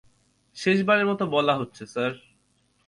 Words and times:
শেষ 0.57 0.77
বারের 0.83 1.05
মতো 1.05 1.23
বলা 1.25 1.53
হচ্ছে, 1.57 1.83
স্যার। 1.85 2.13